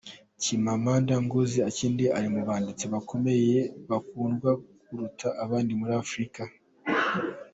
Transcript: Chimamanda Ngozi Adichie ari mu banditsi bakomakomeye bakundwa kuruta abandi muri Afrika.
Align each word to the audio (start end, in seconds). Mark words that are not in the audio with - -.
Chimamanda 0.41 1.13
Ngozi 1.23 1.57
Adichie 1.67 2.07
ari 2.17 2.27
mu 2.33 2.41
banditsi 2.47 2.85
bakomakomeye 2.93 3.59
bakundwa 3.89 4.49
kuruta 4.83 5.27
abandi 5.43 5.71
muri 5.79 5.93
Afrika. 6.03 6.41